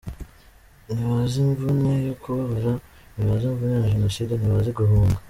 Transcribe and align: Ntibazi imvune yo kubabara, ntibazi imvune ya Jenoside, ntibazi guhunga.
Ntibazi 0.93 1.35
imvune 1.45 1.89
yo 2.07 2.13
kubabara, 2.21 2.73
ntibazi 3.13 3.43
imvune 3.51 3.73
ya 3.75 3.91
Jenoside, 3.93 4.33
ntibazi 4.35 4.69
guhunga. 4.77 5.17